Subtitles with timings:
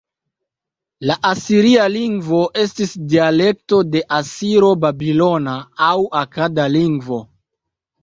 [1.09, 5.57] La asiria lingvo estis dialekto de asiro-babilona
[5.93, 5.95] aŭ
[6.27, 7.25] akada lingvo.